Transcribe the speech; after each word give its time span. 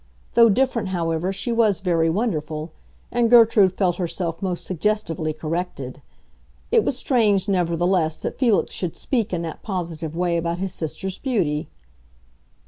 Though 0.33 0.49
different, 0.49 0.87
however, 0.89 1.31
she 1.31 1.51
was 1.51 1.79
very 1.79 2.09
wonderful, 2.09 2.71
and 3.11 3.29
Gertrude 3.29 3.73
felt 3.73 3.97
herself 3.97 4.41
most 4.41 4.65
suggestively 4.65 5.31
corrected. 5.31 6.01
It 6.71 6.83
was 6.83 6.97
strange, 6.97 7.47
nevertheless, 7.47 8.17
that 8.23 8.35
Felix 8.35 8.73
should 8.73 8.95
speak 8.97 9.31
in 9.31 9.43
that 9.43 9.61
positive 9.61 10.15
way 10.15 10.37
about 10.37 10.57
his 10.57 10.73
sister's 10.73 11.19
beauty. 11.19 11.69